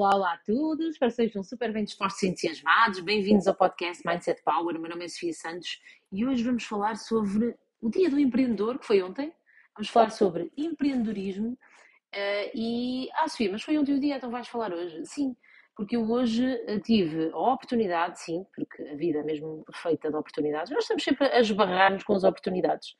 Olá, 0.00 0.16
olá 0.16 0.32
a 0.32 0.38
todos, 0.38 0.92
espero 0.92 1.10
que 1.10 1.16
sejam 1.16 1.42
super 1.42 1.70
bem 1.74 1.84
dispostos 1.84 2.22
e 2.22 2.28
entusiasmados. 2.28 3.00
Bem-vindos 3.00 3.46
ao 3.46 3.54
podcast 3.54 4.02
Mindset 4.06 4.42
Power. 4.42 4.74
O 4.74 4.80
meu 4.80 4.88
nome 4.88 5.04
é 5.04 5.08
Sofia 5.08 5.34
Santos 5.34 5.78
e 6.10 6.24
hoje 6.24 6.42
vamos 6.42 6.64
falar 6.64 6.96
sobre 6.96 7.54
o 7.82 7.90
Dia 7.90 8.08
do 8.08 8.18
Empreendedor, 8.18 8.78
que 8.78 8.86
foi 8.86 9.02
ontem. 9.02 9.30
Vamos 9.74 9.90
falar 9.90 10.08
sobre 10.08 10.50
empreendedorismo. 10.56 11.50
Uh, 11.50 12.50
e, 12.54 13.10
ah, 13.12 13.28
Sofia, 13.28 13.52
mas 13.52 13.62
foi 13.62 13.76
ontem 13.76 13.92
o 13.92 14.00
dia, 14.00 14.16
então 14.16 14.30
vais 14.30 14.48
falar 14.48 14.72
hoje? 14.72 15.04
Sim, 15.04 15.36
porque 15.76 15.96
eu 15.96 16.10
hoje 16.10 16.46
eh, 16.46 16.78
tive 16.78 17.30
a 17.34 17.52
oportunidade, 17.52 18.20
sim, 18.20 18.46
porque 18.54 18.82
a 18.82 18.94
vida 18.94 19.18
é 19.18 19.22
mesmo 19.22 19.66
feita 19.70 20.08
de 20.08 20.16
oportunidades, 20.16 20.72
nós 20.72 20.84
estamos 20.84 21.04
sempre 21.04 21.26
a 21.26 21.40
esbarrar-nos 21.40 22.04
com 22.04 22.14
as 22.14 22.24
oportunidades. 22.24 22.92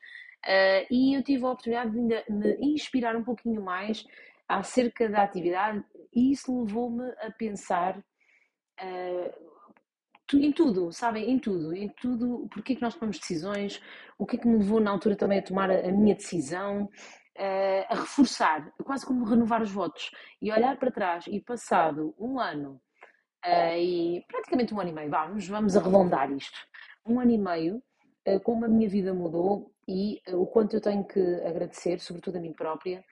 Uh, 0.45 0.85
e 0.91 1.17
eu 1.17 1.23
tive 1.23 1.47
a 1.47 1.49
oportunidade 1.49 1.93
de 1.93 1.99
me 2.31 2.57
inspirar 2.61 3.17
um 3.17 3.25
pouquinho 3.25 3.63
mais 3.63 4.05
acerca 4.47 5.09
da 5.09 5.23
atividade 5.23 5.83
e 6.13 6.33
isso 6.33 6.65
levou-me 6.65 7.09
a 7.21 7.31
pensar 7.31 7.99
uh, 7.99 9.51
em 10.33 10.53
tudo, 10.53 10.93
sabem? 10.93 11.31
Em 11.31 11.39
tudo, 11.39 11.75
em 11.75 11.89
tudo, 11.89 12.49
porque 12.53 12.73
é 12.73 12.77
que 12.77 12.83
nós 12.83 12.95
tomamos 12.95 13.19
decisões, 13.19 13.81
o 14.19 14.25
que 14.25 14.37
é 14.37 14.39
que 14.39 14.47
me 14.47 14.59
levou 14.59 14.81
na 14.81 14.91
altura 14.91 15.17
também 15.17 15.39
a 15.39 15.43
tomar 15.43 15.71
a, 15.71 15.91
minha 15.91 16.15
decisão, 16.15 16.85
uh, 16.85 17.85
a 17.89 17.95
reforçar, 17.95 18.73
quase 18.85 19.05
como 19.05 19.25
renovar 19.25 19.63
os 19.63 19.71
votos 19.71 20.11
e 20.41 20.53
olhar 20.53 20.77
para 20.79 20.93
trás 20.93 21.27
e 21.27 21.41
passado 21.41 22.15
um 22.19 22.39
ano 22.39 22.81
uh, 23.45 23.77
e 23.77 24.25
praticamente 24.29 24.73
um 24.73 24.81
ano 24.81 24.91
e 24.91 24.93
meio, 24.93 25.11
vamos, 25.11 25.49
vamos 25.49 25.77
arredondar 25.77 26.31
isto, 26.33 26.59
um 27.05 27.19
ano 27.19 27.31
e 27.31 27.39
meio, 27.39 27.83
como 28.45 28.67
a 28.67 28.69
minha 28.69 28.89
vida 28.89 29.15
mudou 29.15 29.73
e 29.89 30.21
o 30.29 30.47
quanto 30.47 30.77
eu 30.77 30.81
tenho 30.81 31.03
que 31.05 31.21
agradecer, 31.45 31.99
sobretudo 31.99 32.37
a 32.37 32.41
mim 32.41 32.53
própria, 32.53 33.03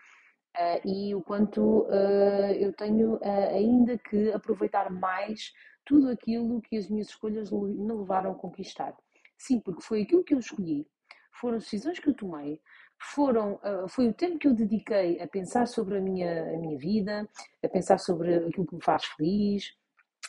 Uh, 0.59 0.89
e 0.89 1.15
o 1.15 1.23
quanto 1.23 1.83
uh, 1.83 2.53
eu 2.59 2.73
tenho 2.73 3.15
uh, 3.15 3.49
ainda 3.55 3.97
que 3.97 4.33
aproveitar 4.33 4.91
mais 4.91 5.53
tudo 5.85 6.09
aquilo 6.11 6.61
que 6.61 6.77
as 6.77 6.89
minhas 6.89 7.09
escolhas 7.09 7.53
me 7.53 7.93
levaram 7.93 8.33
a 8.33 8.35
conquistar. 8.35 8.93
Sim, 9.37 9.61
porque 9.61 9.83
foi 9.83 10.03
aquilo 10.03 10.25
que 10.25 10.35
eu 10.35 10.41
escolhi, 10.41 10.85
foram 11.33 11.59
as 11.59 11.63
decisões 11.63 12.01
que 12.01 12.09
eu 12.09 12.15
tomei, 12.15 12.61
foram, 13.01 13.61
foi 13.89 14.09
o 14.09 14.13
tempo 14.13 14.39
que 14.39 14.49
eu 14.49 14.53
dediquei 14.53 15.21
a 15.23 15.29
pensar 15.29 15.67
sobre 15.69 15.99
a 15.99 16.01
minha, 16.01 16.43
a 16.43 16.59
minha 16.59 16.77
vida, 16.77 17.27
a 17.65 17.69
pensar 17.69 17.99
sobre 17.99 18.35
aquilo 18.35 18.67
que 18.67 18.75
me 18.75 18.83
faz 18.83 19.05
feliz, 19.05 19.73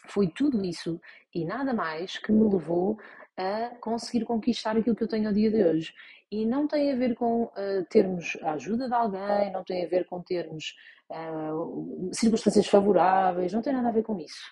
foi 0.07 0.27
tudo 0.29 0.63
isso 0.63 1.01
e 1.33 1.43
nada 1.43 1.73
mais 1.73 2.19
que 2.19 2.31
me 2.31 2.43
levou 2.43 2.99
a 3.39 3.69
conseguir 3.79 4.25
conquistar 4.25 4.75
aquilo 4.75 4.95
que 4.95 5.03
eu 5.03 5.07
tenho 5.07 5.29
ao 5.29 5.33
dia 5.33 5.49
de 5.49 5.63
hoje. 5.63 5.93
E 6.29 6.45
não 6.45 6.67
tem 6.67 6.91
a 6.91 6.95
ver 6.95 7.15
com 7.15 7.43
uh, 7.43 7.85
termos 7.89 8.37
a 8.41 8.51
ajuda 8.51 8.87
de 8.87 8.93
alguém, 8.93 9.51
não 9.53 9.63
tem 9.63 9.85
a 9.85 9.87
ver 9.87 10.05
com 10.05 10.21
termos 10.21 10.75
uh, 11.09 12.09
circunstâncias 12.13 12.67
favoráveis, 12.67 13.53
não 13.53 13.61
tem 13.61 13.71
nada 13.71 13.87
a 13.87 13.93
ver 13.93 14.03
com 14.03 14.19
isso. 14.19 14.43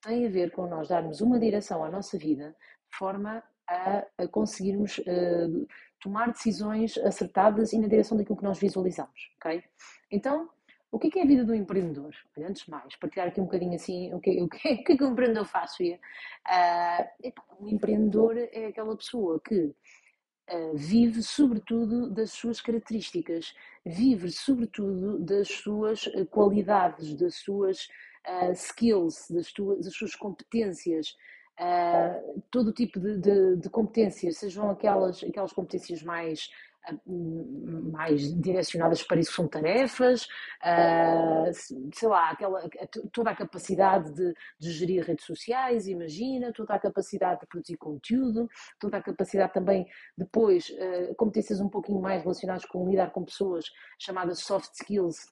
Tem 0.00 0.26
a 0.26 0.30
ver 0.30 0.50
com 0.52 0.66
nós 0.66 0.88
darmos 0.88 1.20
uma 1.20 1.38
direção 1.38 1.84
à 1.84 1.90
nossa 1.90 2.16
vida 2.16 2.56
de 2.90 2.96
forma 2.96 3.42
a, 3.68 4.06
a 4.16 4.26
conseguirmos 4.26 4.98
uh, 4.98 5.66
tomar 6.00 6.32
decisões 6.32 6.96
acertadas 6.96 7.74
e 7.74 7.78
na 7.78 7.88
direção 7.88 8.16
daquilo 8.16 8.38
que 8.38 8.44
nós 8.44 8.58
visualizamos, 8.58 9.30
ok? 9.36 9.62
Então, 10.10 10.48
o 10.92 10.98
que 10.98 11.06
é, 11.06 11.10
que 11.10 11.18
é 11.20 11.22
a 11.22 11.26
vida 11.26 11.44
do 11.44 11.54
empreendedor? 11.54 12.14
Olha, 12.36 12.48
antes 12.48 12.64
de 12.64 12.70
mais, 12.70 12.96
partilhar 12.96 13.28
aqui 13.28 13.40
um 13.40 13.44
bocadinho 13.44 13.74
assim, 13.74 14.12
o 14.12 14.20
que, 14.20 14.42
o 14.42 14.48
que, 14.48 14.56
o 14.74 14.84
que 14.84 14.92
é 14.92 14.96
que 14.96 15.04
um 15.04 15.12
empreendedor 15.12 15.44
faz, 15.44 15.76
Fia? 15.76 16.00
Uh, 16.46 17.64
um 17.64 17.68
empreendedor 17.68 18.36
é 18.36 18.66
aquela 18.66 18.96
pessoa 18.96 19.40
que 19.40 19.74
Uh, 20.52 20.76
vive 20.76 21.22
sobretudo 21.22 22.10
das 22.10 22.32
suas 22.32 22.60
características, 22.60 23.54
vive 23.86 24.32
sobretudo 24.32 25.16
das 25.20 25.46
suas 25.46 26.08
uh, 26.08 26.26
qualidades, 26.26 27.14
das 27.14 27.36
suas 27.36 27.86
uh, 28.26 28.50
skills, 28.52 29.30
das, 29.30 29.52
tuas, 29.52 29.84
das 29.84 29.94
suas 29.94 30.16
competências, 30.16 31.14
todo 32.50 32.72
tipo 32.72 32.98
de, 32.98 33.18
de, 33.18 33.56
de, 33.58 33.70
competências, 33.70 34.38
sejam 34.38 34.70
aquelas, 34.70 35.22
aquelas 35.22 35.52
competências 35.52 36.02
mais 36.02 36.48
mais 37.06 38.32
direcionadas 38.40 39.02
para 39.02 39.20
isso 39.20 39.32
são 39.32 39.46
tarefas, 39.46 40.24
uh, 40.62 41.50
sei 41.94 42.08
lá, 42.08 42.30
aquela, 42.30 42.68
toda 43.12 43.30
a 43.30 43.36
capacidade 43.36 44.12
de, 44.12 44.34
de, 44.58 44.72
gerir 44.72 45.04
redes 45.04 45.24
sociais, 45.24 45.86
imagina, 45.86 46.52
toda 46.52 46.74
a 46.74 46.78
capacidade 46.78 47.40
de 47.40 47.46
produzir 47.46 47.76
conteúdo, 47.76 48.48
toda 48.78 48.96
a 48.96 49.02
capacidade 49.02 49.52
também 49.52 49.86
depois, 50.16 50.70
uh, 50.70 51.14
competências 51.16 51.60
um 51.60 51.68
pouquinho 51.68 52.00
mais 52.00 52.22
relacionadas 52.22 52.64
com 52.64 52.88
lidar 52.88 53.12
com 53.12 53.24
pessoas, 53.24 53.66
chamadas 53.98 54.40
soft 54.40 54.72
skills, 54.74 55.28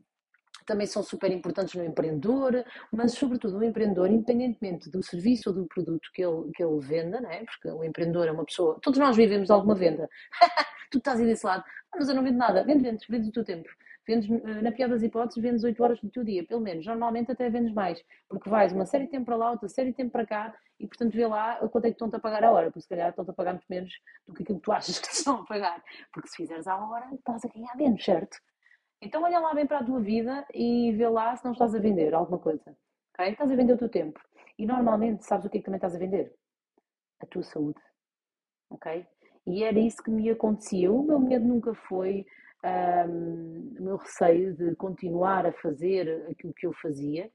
também 0.68 0.86
são 0.86 1.02
super 1.02 1.32
importantes 1.32 1.74
no 1.74 1.84
empreendedor, 1.84 2.62
mas 2.92 3.12
sobretudo 3.12 3.56
o 3.56 3.64
empreendedor, 3.64 4.10
independentemente 4.10 4.90
do 4.90 5.02
serviço 5.02 5.48
ou 5.48 5.54
do 5.54 5.66
produto 5.66 6.10
que 6.12 6.22
ele, 6.22 6.50
que 6.54 6.62
ele 6.62 6.78
venda, 6.80 7.20
né? 7.20 7.44
porque 7.46 7.70
o 7.70 7.82
empreendedor 7.82 8.28
é 8.28 8.32
uma 8.32 8.44
pessoa, 8.44 8.78
todos 8.82 8.98
nós 8.98 9.16
vivemos 9.16 9.50
alguma 9.50 9.74
venda, 9.74 10.08
tu 10.90 10.98
estás 10.98 11.20
aí 11.20 11.26
desse 11.26 11.44
lado, 11.46 11.64
ah, 11.92 11.96
mas 11.98 12.08
eu 12.08 12.14
não 12.14 12.22
vendo 12.22 12.36
nada, 12.36 12.64
vende, 12.64 12.82
vendes, 12.82 13.06
vendes 13.08 13.28
o 13.28 13.32
teu 13.32 13.44
tempo. 13.44 13.68
Vendes, 14.06 14.30
eh, 14.30 14.62
na 14.62 14.72
pior 14.72 14.88
das 14.88 15.02
hipóteses, 15.02 15.42
vendes 15.42 15.64
8 15.64 15.82
horas 15.82 16.00
do 16.00 16.08
teu 16.10 16.24
dia, 16.24 16.44
pelo 16.46 16.60
menos. 16.60 16.86
Normalmente 16.86 17.30
até 17.30 17.50
vendes 17.50 17.72
mais, 17.74 18.02
porque 18.28 18.48
vais 18.48 18.72
uma 18.72 18.86
série 18.86 19.04
de 19.04 19.10
tempo 19.10 19.26
para 19.26 19.36
lá, 19.36 19.50
outra 19.50 19.68
série 19.68 19.90
de 19.90 19.96
tempo 19.96 20.10
para 20.10 20.26
cá, 20.26 20.54
e 20.80 20.86
portanto 20.86 21.12
vê 21.12 21.26
lá 21.26 21.56
quanto 21.68 21.84
é 21.84 21.88
que 21.88 21.94
estão-te 21.94 22.16
a 22.16 22.18
pagar 22.18 22.44
a 22.44 22.50
hora, 22.50 22.66
porque 22.70 22.82
se 22.82 22.88
calhar 22.88 23.10
estão-te 23.10 23.30
a 23.30 23.34
pagar 23.34 23.52
muito 23.52 23.66
menos 23.68 23.92
do 24.26 24.32
que 24.32 24.42
aquilo 24.42 24.58
que 24.58 24.64
tu 24.64 24.72
achas 24.72 24.98
que 24.98 25.08
estão 25.12 25.42
a 25.42 25.44
pagar. 25.44 25.82
Porque 26.12 26.28
se 26.28 26.36
fizeres 26.36 26.66
à 26.66 26.76
hora, 26.76 27.08
estás 27.14 27.44
a 27.44 27.48
ganhar 27.48 27.76
menos, 27.76 28.02
certo? 28.04 28.38
Então 29.00 29.22
olha 29.22 29.38
lá 29.38 29.54
bem 29.54 29.66
para 29.66 29.78
a 29.78 29.84
tua 29.84 30.00
vida 30.00 30.46
e 30.52 30.92
vê 30.92 31.08
lá 31.08 31.36
se 31.36 31.44
não 31.44 31.52
estás 31.52 31.74
a 31.74 31.78
vender 31.78 32.14
alguma 32.14 32.38
coisa. 32.38 32.76
Okay? 33.14 33.32
Estás 33.32 33.50
a 33.50 33.56
vender 33.56 33.74
o 33.74 33.78
teu 33.78 33.88
tempo. 33.88 34.20
E 34.58 34.66
normalmente 34.66 35.24
sabes 35.24 35.46
o 35.46 35.50
que 35.50 35.58
é 35.58 35.60
que 35.60 35.64
também 35.64 35.78
estás 35.78 35.94
a 35.94 35.98
vender? 35.98 36.34
A 37.20 37.26
tua 37.26 37.42
saúde. 37.42 37.80
Ok? 38.70 39.06
E 39.48 39.64
era 39.64 39.78
isso 39.78 40.02
que 40.02 40.10
me 40.10 40.28
acontecia. 40.30 40.92
O 40.92 41.02
meu 41.02 41.18
medo 41.18 41.46
nunca 41.46 41.74
foi 41.74 42.26
um, 43.08 43.76
o 43.78 43.82
meu 43.82 43.96
receio 43.96 44.54
de 44.54 44.74
continuar 44.76 45.46
a 45.46 45.52
fazer 45.52 46.26
aquilo 46.30 46.52
que 46.54 46.66
eu 46.66 46.72
fazia. 46.74 47.30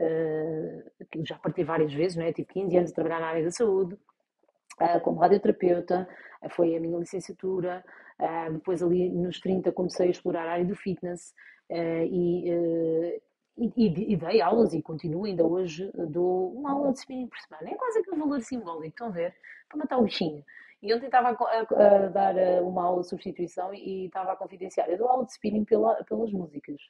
Uh, 0.00 1.24
já 1.24 1.38
parti 1.38 1.62
várias 1.62 1.92
vezes, 1.92 2.16
não 2.16 2.24
é? 2.24 2.32
Tive 2.32 2.48
15 2.48 2.76
anos 2.76 2.90
a 2.90 2.94
trabalhar 2.94 3.20
na 3.20 3.26
área 3.28 3.44
da 3.44 3.50
saúde, 3.50 3.94
uh, 3.94 5.00
como 5.02 5.20
radioterapeuta, 5.20 6.08
uh, 6.42 6.50
foi 6.50 6.74
a 6.74 6.80
minha 6.80 6.98
licenciatura, 6.98 7.84
Uh, 8.22 8.52
depois, 8.52 8.80
ali 8.82 9.08
nos 9.10 9.40
30, 9.40 9.72
comecei 9.72 10.06
a 10.06 10.10
explorar 10.10 10.46
a 10.46 10.52
área 10.52 10.64
do 10.64 10.76
fitness 10.76 11.34
e, 11.68 12.52
uh, 12.52 13.22
e, 13.58 14.12
e, 14.12 14.16
dei 14.16 14.40
aulas 14.40 14.72
e 14.74 14.82
continuo 14.82 15.24
ainda 15.24 15.44
hoje. 15.44 15.90
Dou 16.08 16.52
uma 16.52 16.72
aula 16.72 16.92
de 16.92 17.00
spinning 17.00 17.26
por 17.26 17.38
semana. 17.38 17.70
É 17.70 17.74
quase 17.74 17.98
aquele 17.98 18.18
valor 18.18 18.40
simbólico, 18.40 18.86
estão 18.86 19.08
a 19.08 19.10
ver? 19.10 19.34
Para 19.68 19.78
matar 19.78 19.98
o 19.98 20.04
bichinho. 20.04 20.44
E 20.82 20.92
ontem 20.92 21.06
estava 21.06 21.28
a, 21.28 21.32
a, 21.32 22.06
a, 22.06 22.08
dar 22.08 22.34
uma 22.62 22.84
aula 22.84 23.02
de 23.02 23.08
substituição 23.08 23.72
e 23.72 24.06
estava 24.06 24.32
a 24.32 24.36
confidenciar. 24.36 24.90
Eu 24.90 24.98
dou 24.98 25.08
aula 25.08 25.24
de 25.24 25.32
spinning 25.32 25.64
pela, 25.64 25.94
pelas 26.04 26.32
músicas, 26.32 26.80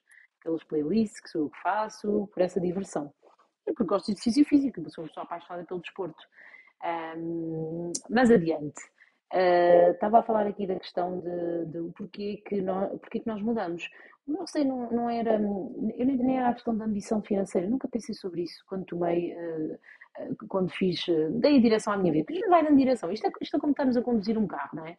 pelas 0.42 0.64
playlists 0.64 1.20
que 1.20 1.28
sou 1.28 1.42
eu 1.42 1.50
que 1.50 1.60
faço, 1.60 2.28
por 2.32 2.42
essa 2.42 2.58
diversão. 2.58 3.12
E 3.66 3.72
porque 3.72 3.84
gosto 3.84 4.06
de 4.06 4.12
exercício 4.12 4.44
físico, 4.46 4.80
sou 4.90 5.04
uma 5.04 5.08
pessoa 5.08 5.24
apaixonada 5.24 5.64
pelo 5.66 5.80
desporto. 5.80 6.24
Um, 7.16 7.92
mas 8.08 8.30
adiante. 8.30 8.80
Uh, 9.32 9.92
estava 9.92 10.18
a 10.18 10.22
falar 10.22 10.46
aqui 10.46 10.66
da 10.66 10.78
questão 10.78 11.20
de, 11.20 11.64
de 11.66 11.92
porquê, 11.94 12.42
que 12.46 12.60
nós, 12.60 12.90
porquê 13.00 13.20
que 13.20 13.26
nós 13.26 13.40
mudamos. 13.40 13.88
O 14.26 14.32
meu 14.32 14.40
receio 14.42 14.66
não, 14.66 14.90
não 14.90 15.10
era, 15.10 15.34
eu 15.34 16.06
nem, 16.06 16.16
nem 16.16 16.38
era 16.38 16.50
a 16.50 16.54
questão 16.54 16.76
da 16.76 16.84
ambição 16.84 17.22
financeira, 17.22 17.66
nunca 17.66 17.88
pensei 17.88 18.14
sobre 18.14 18.42
isso 18.42 18.62
quando 18.68 18.84
tomei, 18.84 19.32
uh, 19.34 19.78
quando 20.48 20.70
fiz, 20.70 21.04
dei 21.40 21.56
a 21.56 21.60
direção 21.60 21.92
à 21.92 21.96
minha 21.96 22.12
vida. 22.12 22.26
Porque 22.26 22.48
vai 22.48 22.64
dando 22.64 22.76
direção, 22.76 23.10
isto 23.10 23.26
é, 23.26 23.30
isto 23.40 23.56
é 23.56 23.60
como 23.60 23.72
estarmos 23.72 23.96
a 23.96 24.02
conduzir 24.02 24.38
um 24.38 24.46
carro, 24.46 24.76
não 24.76 24.86
é? 24.86 24.96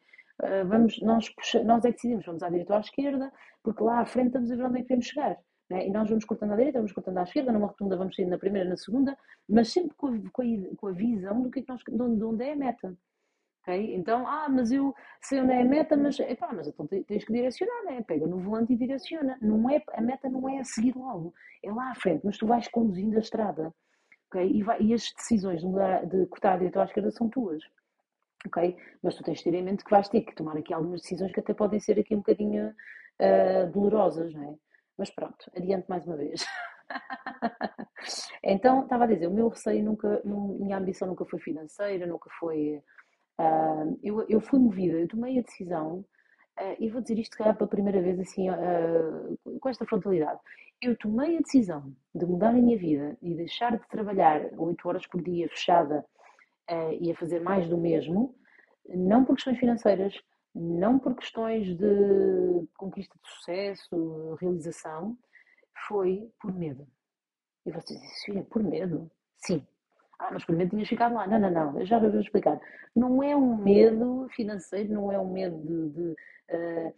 vamos, 0.66 1.00
nós, 1.02 1.32
nós 1.64 1.86
é 1.86 1.90
que 1.90 1.96
decidimos, 1.96 2.26
vamos 2.26 2.44
à 2.44 2.50
direita 2.50 2.74
ou 2.74 2.78
à 2.78 2.82
esquerda, 2.82 3.32
porque 3.62 3.84
lá 3.84 4.00
à 4.00 4.06
frente 4.06 4.28
estamos 4.28 4.52
a 4.52 4.56
ver 4.56 4.66
onde 4.66 4.80
é 4.80 4.82
que 4.82 4.88
queremos 4.88 5.06
chegar. 5.06 5.38
É? 5.70 5.88
E 5.88 5.92
nós 5.92 6.10
vamos 6.10 6.26
cortando 6.26 6.52
à 6.52 6.56
direita, 6.56 6.80
vamos 6.80 6.92
cortando 6.92 7.18
à 7.18 7.24
esquerda, 7.24 7.52
numa 7.52 7.68
rotunda 7.68 7.96
vamos 7.96 8.16
sair 8.16 8.26
na 8.26 8.38
primeira, 8.38 8.70
na 8.70 8.78
segunda, 8.78 9.18
mas 9.48 9.72
sempre 9.72 9.96
com 9.96 10.08
a, 10.08 10.20
com 10.32 10.42
a, 10.42 10.76
com 10.76 10.88
a 10.88 10.92
visão 10.92 11.42
do 11.42 11.50
que 11.50 11.60
é 11.60 11.64
que 11.64 11.70
nós, 11.70 11.82
de 11.84 12.24
onde 12.24 12.44
é 12.44 12.54
a 12.54 12.56
meta. 12.56 12.96
Okay? 13.62 13.96
Então, 13.96 14.28
ah, 14.28 14.48
mas 14.50 14.72
eu 14.72 14.94
sei 15.22 15.40
onde 15.42 15.54
é 15.54 15.62
a 15.62 15.66
meta, 15.66 15.96
mas, 15.96 16.20
epá, 16.20 16.52
mas 16.54 16.68
então 16.68 16.86
tens 16.86 17.24
que 17.24 17.32
direcionar, 17.32 17.84
né? 17.86 18.04
pega 18.04 18.28
no 18.28 18.40
volante 18.40 18.74
e 18.74 18.76
direciona. 18.76 19.38
Não 19.42 19.70
é, 19.70 19.82
a 19.94 20.02
meta 20.02 20.30
não 20.30 20.48
é 20.50 20.60
a 20.60 20.64
seguir 20.66 20.96
logo, 20.96 21.34
é 21.64 21.72
lá 21.72 21.92
à 21.92 21.96
frente, 21.96 22.26
mas 22.26 22.38
tu 22.38 22.46
vais 22.46 22.68
conduzindo 22.68 23.16
a 23.16 23.22
estrada. 23.22 23.74
Okay? 24.34 24.52
E, 24.52 24.64
vai, 24.64 24.82
e 24.82 24.94
as 24.94 25.12
decisões 25.16 25.62
de, 25.62 25.68
mudar, 25.68 26.06
de 26.06 26.26
cortar 26.28 26.54
a 26.54 26.58
direita 26.58 26.80
ou 26.80 26.84
à 26.84 26.86
esquerda 26.86 27.12
são 27.12 27.30
tuas. 27.30 27.64
Okay? 28.48 28.76
Mas 29.02 29.16
tu 29.16 29.24
tens 29.24 29.38
de 29.38 29.44
ter 29.44 29.54
em 29.54 29.64
mente 29.64 29.84
que 29.84 29.92
vais 29.92 30.10
ter 30.10 30.22
que 30.22 30.36
tomar 30.36 30.58
aqui 30.58 30.74
algumas 30.74 31.02
decisões 31.02 31.32
que 31.32 31.40
até 31.40 31.54
podem 31.54 31.80
ser 31.80 32.00
aqui 32.00 32.16
um 32.16 32.20
bocadinho 32.20 32.70
uh, 32.70 33.72
dolorosas, 33.72 34.34
não 34.34 34.44
é? 34.44 34.56
Mas 34.98 35.10
pronto, 35.10 35.50
adiante 35.56 35.88
mais 35.88 36.06
uma 36.06 36.18
vez. 36.18 36.46
então, 38.44 38.84
estava 38.84 39.06
a 39.06 39.08
dizer, 39.08 39.28
o 39.28 39.34
meu 39.34 39.48
receio 39.48 39.84
nunca, 39.84 40.22
minha 40.26 40.78
ambição 40.78 41.08
nunca 41.08 41.26
foi 41.26 41.40
financeira, 41.40 42.06
nunca 42.06 42.30
foi 42.40 42.84
Uh, 43.40 43.98
eu, 44.04 44.24
eu 44.30 44.40
fui 44.40 44.60
movida, 44.60 45.00
eu 45.00 45.08
tomei 45.08 45.40
a 45.40 45.42
decisão 45.42 46.06
Uh, 46.60 46.76
e 46.80 46.90
vou 46.90 47.02
dizer 47.02 47.18
isto, 47.18 47.38
calhar, 47.38 47.56
pela 47.58 47.70
primeira 47.70 48.02
vez, 48.02 48.20
assim, 48.20 48.50
uh, 48.50 49.60
com 49.60 49.70
esta 49.70 49.86
frontalidade. 49.86 50.40
Eu 50.82 50.96
tomei 50.98 51.38
a 51.38 51.42
decisão 51.42 51.96
de 52.14 52.26
mudar 52.26 52.50
a 52.50 52.54
minha 52.54 52.78
vida 52.78 53.18
e 53.22 53.34
deixar 53.34 53.78
de 53.78 53.88
trabalhar 53.88 54.50
8 54.58 54.88
horas 54.88 55.08
por 55.08 55.22
dia 55.22 55.50
fechada 55.50 56.06
uh, 56.70 56.94
e 57.00 57.12
a 57.12 57.16
fazer 57.16 57.42
mais 57.42 57.68
do 57.68 57.78
mesmo, 57.78 58.36
não 58.88 59.26
por 59.26 59.36
questões 59.36 59.58
financeiras, 59.58 60.14
não 60.54 61.00
por 61.00 61.16
questões 61.16 61.76
de 61.76 62.68
conquista 62.78 63.18
de 63.24 63.30
sucesso, 63.30 64.36
realização, 64.40 65.18
foi 65.88 66.30
por 66.40 66.54
medo. 66.54 66.88
E 67.66 67.72
vocês 67.72 68.00
dizem, 68.00 68.44
por 68.44 68.62
medo? 68.62 69.10
Sim. 69.38 69.66
Ah, 70.20 70.30
mas 70.32 70.46
por 70.46 70.56
medo 70.56 70.72
tinhas 70.72 70.88
ficado 70.88 71.16
lá. 71.16 71.28
Não, 71.28 71.40
não, 71.40 71.52
não, 71.52 71.80
eu 71.80 71.86
já 71.86 72.00
vou 72.00 72.20
explicar. 72.20 72.60
Não 72.96 73.22
é 73.24 73.36
um 73.36 73.58
medo 73.58 74.28
financeiro, 74.32 74.94
não 74.94 75.12
é 75.12 75.20
um 75.20 75.32
medo 75.32 75.58
de. 75.58 75.90
de 75.90 76.12
uh, 76.56 76.94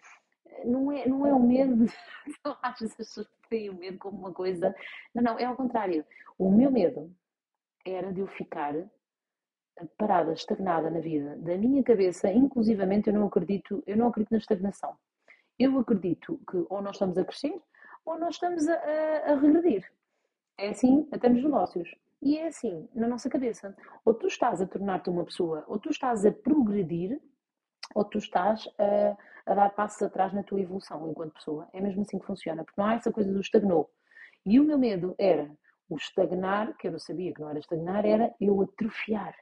não, 0.66 0.92
é, 0.92 1.08
não 1.08 1.26
é 1.26 1.34
um 1.34 1.46
medo 1.46 1.86
acho 2.62 2.78
que 2.80 2.86
as 2.86 2.96
pessoas 2.96 3.28
têm 3.50 3.70
o 3.70 3.76
medo 3.76 3.98
como 3.98 4.18
uma 4.18 4.34
coisa. 4.34 4.76
Não, 5.14 5.24
não, 5.24 5.40
é 5.40 5.46
ao 5.46 5.56
contrário. 5.56 6.06
O 6.38 6.52
meu 6.52 6.72
medo 6.72 7.12
era 7.86 8.12
de 8.12 8.20
eu 8.20 8.28
ficar 8.28 8.74
parada, 9.98 10.34
estagnada 10.34 10.90
na 10.90 11.00
vida. 11.00 11.36
Da 11.38 11.58
minha 11.58 11.84
cabeça, 11.84 12.32
inclusivamente, 12.32 13.10
eu 13.10 13.14
não 13.14 13.28
acredito, 13.28 13.84
eu 13.86 13.98
não 13.98 14.08
acredito 14.08 14.32
na 14.32 14.38
estagnação. 14.38 14.96
Eu 15.60 15.78
acredito 15.80 16.40
que 16.50 16.66
ou 16.70 16.82
nós 16.82 16.96
estamos 16.96 17.18
a 17.18 17.26
crescer 17.26 17.62
ou 18.06 18.20
nós 18.20 18.36
estamos 18.36 18.68
a, 18.68 18.74
a, 18.74 19.34
a 19.34 19.36
regredir. 19.36 19.90
É 20.58 20.70
assim 20.70 21.08
até 21.12 21.28
nos 21.28 21.44
negócios. 21.44 21.90
E 22.22 22.38
é 22.38 22.48
assim 22.48 22.88
na 22.94 23.08
nossa 23.08 23.30
cabeça. 23.30 23.76
Ou 24.04 24.14
tu 24.14 24.28
estás 24.28 24.62
a 24.62 24.66
tornar-te 24.66 25.10
uma 25.10 25.26
pessoa, 25.26 25.64
ou 25.68 25.80
tu 25.80 25.90
estás 25.90 26.26
a 26.26 26.32
progredir, 26.32 27.20
ou 27.94 28.04
tu 28.04 28.18
estás 28.18 28.68
a, 28.80 29.52
a, 29.52 29.56
dar 29.56 29.70
passos 29.72 30.02
atrás 30.02 30.34
na 30.34 30.44
tua 30.44 30.62
evolução 30.62 31.10
enquanto 31.10 31.34
pessoa. 31.34 31.68
É 31.74 31.80
mesmo 31.80 32.02
assim 32.02 32.18
que 32.18 32.26
funciona, 32.26 32.64
porque 32.64 32.80
não 32.80 32.88
há 32.88 32.96
essa 32.96 33.12
coisa 33.12 33.32
do 33.32 33.40
estagnou. 33.40 33.90
E 34.46 34.60
o 34.60 34.64
meu 34.64 34.78
medo 34.78 35.16
era 35.18 35.50
o 35.90 35.96
estagnar, 35.96 36.76
que 36.78 36.88
eu 36.88 36.92
não 36.92 37.00
sabia 37.00 37.34
que 37.34 37.42
não 37.42 37.50
era 37.50 37.60
estagnar, 37.60 38.06
era 38.06 38.34
eu 38.40 38.62
atrofiar. 38.62 39.36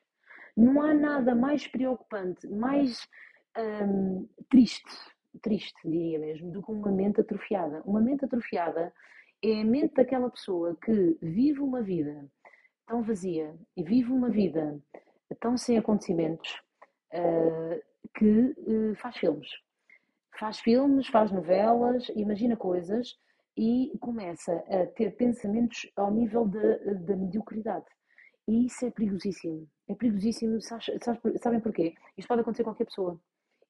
Não 0.55 0.81
há 0.81 0.93
nada 0.93 1.33
mais 1.33 1.67
preocupante, 1.67 2.47
mais 2.47 3.07
hum, 3.57 4.27
triste, 4.49 4.91
triste 5.41 5.75
diria 5.83 6.19
mesmo, 6.19 6.51
do 6.51 6.61
que 6.61 6.71
uma 6.71 6.91
mente 6.91 7.21
atrofiada. 7.21 7.81
Uma 7.85 8.01
mente 8.01 8.25
atrofiada 8.25 8.93
é 9.41 9.61
a 9.61 9.65
mente 9.65 9.93
daquela 9.95 10.29
pessoa 10.29 10.77
que 10.83 11.17
vive 11.21 11.59
uma 11.59 11.81
vida 11.81 12.29
tão 12.93 13.01
vazia 13.01 13.55
e 13.75 13.81
vive 13.81 14.11
uma 14.11 14.29
vida 14.29 14.79
tão 15.41 15.57
sem 15.57 15.79
acontecimentos 15.79 16.61
uh, 17.11 17.81
que 18.15 18.55
uh, 18.55 18.95
faz 18.97 19.17
filmes. 19.17 19.49
Faz 20.37 20.59
filmes, 20.59 21.07
faz 21.07 21.31
novelas, 21.31 22.07
imagina 22.15 22.55
coisas 22.55 23.17
e 23.57 23.91
começa 23.99 24.53
a 24.69 24.85
ter 24.85 25.15
pensamentos 25.15 25.89
ao 25.95 26.11
nível 26.11 26.45
da 26.45 27.15
mediocridade. 27.15 27.85
E 28.47 28.67
isso 28.67 28.85
é 28.85 28.91
perigosíssimo. 28.91 29.67
É 29.89 29.95
perigosíssimo, 29.95 30.61
sabes, 30.61 30.85
sabem 31.41 31.59
porquê? 31.59 31.95
Isto 32.15 32.27
pode 32.27 32.41
acontecer 32.41 32.61
a 32.61 32.65
qualquer 32.65 32.85
pessoa. 32.85 33.19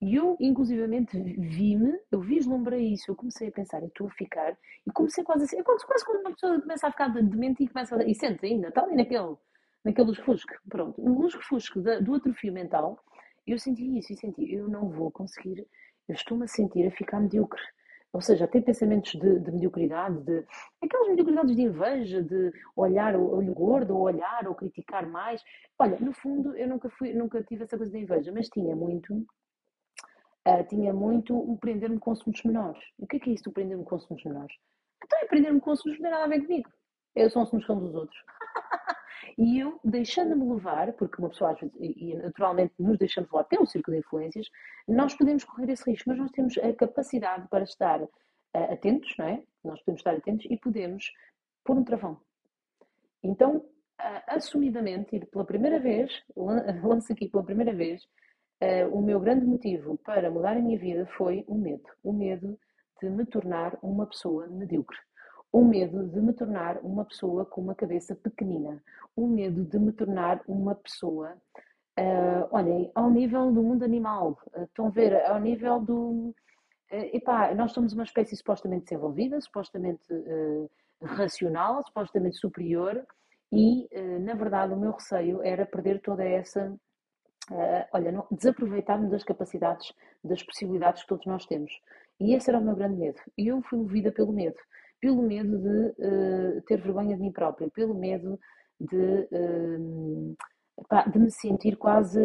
E 0.03 0.15
eu, 0.15 0.35
inclusivamente, 0.37 1.17
vi-me, 1.17 1.97
eu 2.11 2.19
vislumbrei 2.19 2.91
isso, 2.91 3.09
eu 3.09 3.15
comecei 3.15 3.47
a 3.47 3.51
pensar, 3.53 3.81
eu 3.81 3.87
estou 3.87 4.07
a 4.07 4.11
ficar, 4.11 4.57
e 4.85 4.91
comecei 4.91 5.23
quase 5.23 5.45
assim, 5.45 5.57
é 5.57 5.63
quase, 5.63 5.85
quase 5.87 6.05
quando 6.05 6.19
uma 6.19 6.31
pessoa 6.31 6.59
começa 6.59 6.87
a 6.87 6.91
ficar 6.91 7.07
demente 7.07 7.63
e 7.63 7.69
começa 7.69 7.95
a, 7.95 8.03
e 8.03 8.13
sente 8.13 8.45
ainda, 8.45 8.67
está 8.67 8.83
ali 8.83 8.97
naquele, 8.97 9.37
naquele 9.81 10.07
lusco-fusco, 10.07 10.53
pronto. 10.67 11.01
No 11.01 11.21
lusco-fusco 11.21 11.79
do 11.79 12.15
atrofio 12.15 12.51
mental, 12.51 13.01
eu 13.47 13.57
senti 13.57 13.97
isso, 13.97 14.11
e 14.11 14.17
senti, 14.17 14.53
eu 14.53 14.67
não 14.67 14.89
vou 14.89 15.09
conseguir, 15.09 15.65
eu 16.09 16.15
estou-me 16.15 16.43
a 16.43 16.47
sentir 16.47 16.85
a 16.85 16.91
ficar 16.91 17.21
medíocre. 17.21 17.61
Ou 18.11 18.19
seja, 18.19 18.45
ter 18.45 18.61
pensamentos 18.61 19.13
de, 19.13 19.39
de, 19.39 19.51
mediocridade, 19.53 20.19
de 20.25 20.45
aquelas 20.83 21.07
mediocridades 21.07 21.55
de 21.55 21.61
inveja, 21.61 22.21
de 22.21 22.51
olhar 22.75 23.15
o 23.15 23.37
olho 23.37 23.53
gordo, 23.53 23.95
ou 23.95 24.01
olhar, 24.01 24.45
ou 24.49 24.53
criticar 24.53 25.07
mais. 25.07 25.41
Olha, 25.79 25.97
no 26.01 26.11
fundo, 26.11 26.55
eu 26.57 26.67
nunca, 26.67 26.89
fui, 26.89 27.13
nunca 27.13 27.41
tive 27.41 27.63
essa 27.63 27.77
coisa 27.77 27.91
de 27.91 27.99
inveja, 27.99 28.33
mas 28.33 28.49
tinha 28.49 28.75
muito 28.75 29.25
uh, 30.47 30.63
tinha 30.67 30.93
muito 30.93 31.37
o 31.37 31.57
prender-me 31.57 31.99
com 31.99 32.11
assuntos 32.11 32.43
menores. 32.43 32.81
E 32.99 33.03
o 33.03 33.07
que 33.07 33.17
é 33.17 33.19
que 33.19 33.29
é 33.29 33.33
isso, 33.33 33.49
o 33.49 33.53
prender-me 33.53 33.83
com 33.83 33.95
assuntos 33.95 34.23
menores? 34.23 34.55
Então, 35.03 35.19
é 35.19 35.25
prender-me 35.25 35.59
com 35.59 35.71
assuntos 35.71 35.99
não 35.99 36.03
tem 36.03 36.11
nada 36.11 36.25
a 36.25 36.27
ver 36.27 36.41
comigo. 36.41 36.69
Eu 37.15 37.29
sou 37.29 37.43
assuntos 37.43 37.67
com 37.67 37.79
dos 37.79 37.93
outros. 37.93 38.17
e 39.37 39.59
eu, 39.59 39.79
deixando-me 39.83 40.51
levar, 40.53 40.93
porque 40.93 41.21
uma 41.21 41.29
pessoa 41.29 41.51
às 41.51 41.59
vezes, 41.59 41.75
e 41.79 42.15
naturalmente 42.15 42.73
nos 42.79 42.97
deixamos 42.97 43.31
levar 43.31 43.43
pelo 43.45 43.65
círculo 43.67 43.95
de 43.95 43.99
influências, 44.05 44.47
nós 44.87 45.13
podemos 45.15 45.43
correr 45.43 45.71
esse 45.71 45.89
risco, 45.89 46.09
mas 46.09 46.17
nós 46.17 46.31
temos 46.31 46.57
a 46.57 46.73
capacidade 46.73 47.47
para 47.49 47.63
estar 47.63 48.01
uh, 48.01 48.09
atentos, 48.71 49.13
não 49.17 49.27
é? 49.27 49.43
Nós 49.63 49.79
podemos 49.81 49.99
estar 49.99 50.15
atentos 50.15 50.47
e 50.49 50.57
podemos 50.57 51.11
pôr 51.63 51.77
um 51.77 51.83
travão. 51.83 52.19
Então, 53.21 53.57
uh, 53.57 54.23
assumidamente, 54.27 55.15
e 55.15 55.25
pela 55.25 55.45
primeira 55.45 55.79
vez, 55.79 56.23
lanço 56.35 57.13
aqui 57.13 57.29
pela 57.29 57.43
primeira 57.43 57.73
vez, 57.73 58.07
o 58.91 59.01
meu 59.01 59.19
grande 59.19 59.45
motivo 59.45 59.97
para 59.97 60.29
mudar 60.29 60.57
a 60.57 60.59
minha 60.59 60.77
vida 60.77 61.05
foi 61.17 61.43
o 61.47 61.55
medo. 61.55 61.89
O 62.03 62.13
medo 62.13 62.57
de 63.01 63.09
me 63.09 63.25
tornar 63.25 63.77
uma 63.81 64.05
pessoa 64.05 64.47
medíocre. 64.47 64.97
O 65.51 65.63
medo 65.63 66.07
de 66.07 66.19
me 66.19 66.33
tornar 66.33 66.79
uma 66.81 67.05
pessoa 67.05 67.45
com 67.45 67.61
uma 67.61 67.75
cabeça 67.75 68.15
pequenina. 68.15 68.81
O 69.15 69.27
medo 69.27 69.63
de 69.63 69.77
me 69.77 69.91
tornar 69.91 70.41
uma 70.47 70.73
pessoa, 70.73 71.37
uh, 71.99 72.47
olhem, 72.49 72.91
ao 72.95 73.09
nível 73.11 73.51
do 73.51 73.61
mundo 73.61 73.83
animal. 73.83 74.39
Uh, 74.55 74.63
estão 74.63 74.87
a 74.87 74.89
ver? 74.89 75.13
Ao 75.27 75.39
nível 75.39 75.79
do. 75.79 76.33
Uh, 76.91 77.09
epá, 77.13 77.53
nós 77.53 77.71
somos 77.71 77.93
uma 77.93 78.03
espécie 78.03 78.35
supostamente 78.35 78.85
desenvolvida, 78.85 79.39
supostamente 79.41 80.11
uh, 80.11 80.69
racional, 81.03 81.83
supostamente 81.85 82.37
superior, 82.37 83.05
e, 83.51 83.87
na 84.21 84.33
verdade, 84.33 84.73
o 84.73 84.77
meu 84.77 84.93
receio 84.93 85.39
era 85.43 85.63
perder 85.63 86.01
toda 86.01 86.23
essa 86.23 86.75
uh, 87.51 87.85
olha, 87.93 88.11
não, 88.11 88.27
desaproveitarmos 88.31 89.11
das 89.11 89.23
capacidades, 89.23 89.93
das 90.23 90.41
possibilidades 90.43 91.01
que 91.01 91.07
todos 91.07 91.25
nós 91.25 91.45
temos. 91.45 91.71
E 92.19 92.33
esse 92.33 92.49
era 92.49 92.59
o 92.59 92.63
meu 92.63 92.75
grande 92.75 92.97
medo. 92.97 93.19
E 93.37 93.47
eu 93.47 93.61
fui 93.63 93.79
movida 93.79 94.11
pelo 94.11 94.31
medo. 94.31 94.57
Pelo 95.01 95.21
medo 95.21 95.57
de 95.57 95.87
uh, 95.89 96.61
ter 96.61 96.81
vergonha 96.81 97.15
de 97.15 97.21
mim 97.21 97.31
própria, 97.31 97.69
pelo 97.71 97.93
medo 97.93 98.39
de, 98.79 99.27
uh, 99.31 100.37
de 101.11 101.19
me 101.19 101.31
sentir 101.31 101.75
quase 101.75 102.19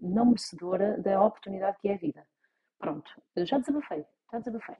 não 0.00 0.26
merecedora 0.26 0.98
da 0.98 1.22
oportunidade 1.22 1.76
que 1.80 1.88
é 1.88 1.94
a 1.94 1.98
vida. 1.98 2.24
Pronto, 2.78 3.10
já 3.38 3.58
desabafei, 3.58 4.04
já 4.34 4.38
desabafei. 4.38 4.76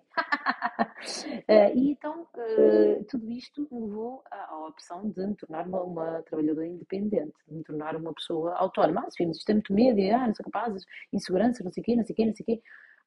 uh, 1.48 1.78
e 1.78 1.90
então, 1.92 2.22
uh, 2.22 3.04
tudo 3.08 3.30
isto 3.30 3.68
me 3.70 3.80
levou 3.80 4.22
à, 4.30 4.66
opção 4.66 5.08
de 5.10 5.26
me 5.26 5.34
tornar 5.36 5.66
uma, 5.66 5.82
uma, 5.82 6.22
trabalhadora 6.22 6.66
independente, 6.66 7.34
de 7.46 7.54
me 7.54 7.62
tornar 7.62 7.96
uma 7.96 8.12
pessoa 8.12 8.54
autónoma. 8.54 9.04
Ah, 9.06 9.10
se 9.10 9.22
isto 9.22 9.50
é 9.50 9.54
muito 9.54 9.72
medo, 9.72 9.98
e, 10.00 10.10
ah, 10.10 10.26
não 10.26 10.34
sou 10.34 10.44
capaz, 10.44 10.82
insegurança, 11.12 11.62
não 11.62 11.72
sei 11.72 11.80
o 11.82 11.84
quê, 11.84 11.96
não 11.96 12.04
sei 12.04 12.12
o 12.12 12.16
quê, 12.16 12.26
não 12.26 12.34
sei 12.34 12.42
o 12.42 12.46
quê. 12.46 12.62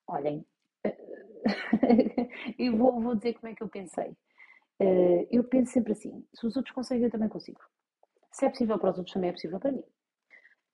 Olhem, 0.08 0.46
eu 2.58 2.78
vou, 2.78 3.02
vou, 3.02 3.16
dizer 3.16 3.34
como 3.34 3.52
é 3.52 3.56
que 3.56 3.64
eu 3.64 3.68
pensei. 3.68 4.16
Eu 5.32 5.44
penso 5.44 5.74
sempre 5.74 5.92
assim: 5.92 6.26
se 6.34 6.46
os 6.46 6.56
outros 6.56 6.74
conseguem, 6.74 7.06
eu 7.06 7.12
também 7.12 7.28
consigo. 7.28 7.60
Se 8.32 8.46
é 8.46 8.50
possível 8.50 8.78
para 8.78 8.92
os 8.92 8.98
outros, 8.98 9.14
também 9.14 9.32
é 9.32 9.34
possível 9.34 9.60
para 9.60 9.72
mim. 9.72 9.84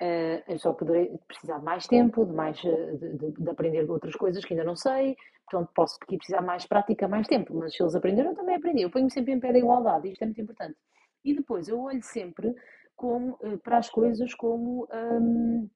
Uh, 0.03 0.43
eu 0.49 0.59
só 0.59 0.73
poderei 0.73 1.17
precisar 1.29 1.59
de 1.59 1.63
mais 1.63 1.87
tempo, 1.87 2.25
de, 2.25 2.33
mais, 2.33 2.57
de, 2.57 2.97
de, 2.97 3.31
de, 3.31 3.49
aprender 3.49 3.89
outras 3.89 4.13
coisas 4.15 4.43
que 4.43 4.53
ainda 4.53 4.65
não 4.65 4.75
sei, 4.75 5.15
portanto 5.49 5.71
posso 5.73 5.97
aqui 6.01 6.17
precisar 6.17 6.41
mais 6.41 6.65
prática, 6.65 7.07
mais 7.07 7.25
tempo, 7.25 7.53
mas 7.55 7.73
se 7.73 7.81
eles 7.81 7.95
aprenderam, 7.95 8.31
eu 8.31 8.35
também 8.35 8.55
aprendi. 8.55 8.81
Eu 8.81 8.89
ponho-me 8.89 9.09
sempre 9.09 9.31
em 9.31 9.39
pé 9.39 9.53
da 9.53 9.59
igualdade, 9.59 10.11
isto 10.11 10.21
é 10.21 10.25
muito 10.25 10.41
importante. 10.41 10.75
E 11.23 11.33
depois 11.33 11.69
eu 11.69 11.79
olho 11.79 12.03
sempre 12.03 12.53
como, 12.97 13.37
uh, 13.43 13.57
para 13.59 13.77
as 13.77 13.89
coisas 13.89 14.33
como 14.33 14.89
um, 14.91 15.69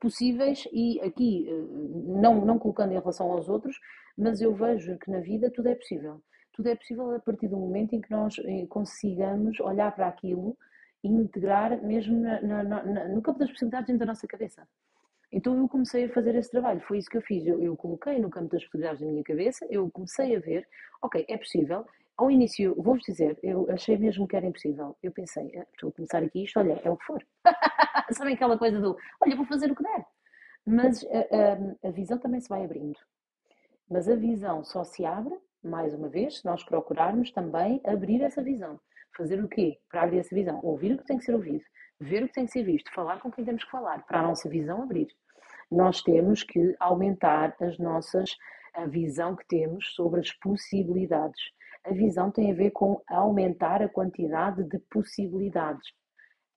possíveis 0.00 0.66
e 0.72 1.00
aqui, 1.02 1.46
não, 2.08 2.44
não 2.44 2.58
colocando 2.58 2.90
em 2.90 2.98
relação 2.98 3.30
aos 3.30 3.48
outros, 3.48 3.78
mas 4.18 4.40
eu 4.40 4.52
vejo 4.52 4.98
que 4.98 5.12
na 5.12 5.20
vida 5.20 5.48
tudo 5.48 5.68
é 5.68 5.76
possível. 5.76 6.20
Tudo 6.54 6.70
é 6.70 6.74
possível 6.74 7.14
a 7.14 7.20
partir 7.20 7.46
do 7.46 7.56
momento 7.56 7.94
em 7.94 8.00
que 8.00 8.10
nós 8.10 8.34
consigamos 8.68 9.60
olhar 9.60 9.94
para 9.94 10.08
aquilo 10.08 10.56
integrar 11.08 11.82
mesmo 11.82 12.20
na, 12.20 12.40
na, 12.42 12.62
na, 12.62 13.08
no 13.08 13.22
campo 13.22 13.38
das 13.38 13.50
possibilidades 13.50 13.86
dentro 13.86 14.00
da 14.00 14.06
nossa 14.06 14.26
cabeça. 14.26 14.66
Então 15.32 15.56
eu 15.58 15.68
comecei 15.68 16.04
a 16.04 16.12
fazer 16.12 16.34
esse 16.36 16.50
trabalho, 16.50 16.80
foi 16.82 16.98
isso 16.98 17.10
que 17.10 17.16
eu 17.16 17.22
fiz. 17.22 17.44
Eu, 17.46 17.60
eu 17.60 17.76
coloquei 17.76 18.20
no 18.20 18.30
campo 18.30 18.48
das 18.50 18.62
possibilidades 18.62 19.00
da 19.00 19.06
minha 19.06 19.24
cabeça, 19.24 19.66
eu 19.68 19.90
comecei 19.90 20.36
a 20.36 20.40
ver, 20.40 20.66
ok, 21.02 21.24
é 21.28 21.36
possível. 21.36 21.84
Ao 22.16 22.30
início, 22.30 22.74
vou-vos 22.76 23.02
dizer, 23.02 23.36
eu 23.42 23.68
achei 23.70 23.98
mesmo 23.98 24.28
que 24.28 24.36
era 24.36 24.46
impossível. 24.46 24.96
Eu 25.02 25.10
pensei, 25.10 25.50
ah, 25.58 25.66
estou 25.72 25.88
a 25.88 25.92
começar 25.92 26.22
aqui 26.22 26.44
isto, 26.44 26.60
olha, 26.60 26.80
é 26.84 26.88
o 26.88 26.96
que 26.96 27.04
for. 27.04 27.26
Sabem 28.12 28.34
aquela 28.34 28.56
coisa 28.56 28.80
do, 28.80 28.96
olha, 29.20 29.36
vou 29.36 29.44
fazer 29.46 29.72
o 29.72 29.74
que 29.74 29.82
der. 29.82 30.06
Mas 30.64 31.04
a, 31.06 31.86
a, 31.86 31.88
a 31.88 31.90
visão 31.90 32.16
também 32.16 32.40
se 32.40 32.48
vai 32.48 32.64
abrindo. 32.64 32.98
Mas 33.90 34.08
a 34.08 34.14
visão 34.14 34.62
só 34.62 34.84
se 34.84 35.04
abre, 35.04 35.36
mais 35.62 35.92
uma 35.92 36.08
vez, 36.08 36.38
se 36.38 36.44
nós 36.44 36.62
procurarmos 36.62 37.32
também 37.32 37.80
abrir 37.84 38.22
essa 38.22 38.40
visão. 38.42 38.78
Fazer 39.16 39.42
o 39.42 39.48
quê? 39.48 39.78
Para 39.88 40.02
abrir 40.02 40.18
essa 40.18 40.34
visão. 40.34 40.60
Ouvir 40.62 40.92
o 40.92 40.98
que 40.98 41.04
tem 41.04 41.18
que 41.18 41.24
ser 41.24 41.34
ouvido, 41.34 41.64
ver 42.00 42.24
o 42.24 42.28
que 42.28 42.34
tem 42.34 42.46
que 42.46 42.52
ser 42.52 42.64
visto, 42.64 42.92
falar 42.92 43.20
com 43.20 43.30
quem 43.30 43.44
temos 43.44 43.64
que 43.64 43.70
falar, 43.70 44.04
para 44.06 44.20
a 44.20 44.22
nossa 44.22 44.48
visão 44.48 44.82
abrir. 44.82 45.08
nós 45.70 46.02
temos 46.02 46.42
que 46.42 46.74
aumentar 46.78 47.56
as 47.60 47.78
nossas, 47.78 48.36
a 48.74 48.86
visão 48.86 49.34
que 49.34 49.46
temos 49.46 49.94
sobre 49.94 50.20
as 50.20 50.32
possibilidades. 50.32 51.40
A 51.84 51.92
visão 51.92 52.30
tem 52.30 52.50
a 52.50 52.54
ver 52.54 52.70
com 52.70 53.02
aumentar 53.08 53.82
a 53.82 53.88
quantidade 53.88 54.64
de 54.64 54.78
possibilidades 54.90 55.92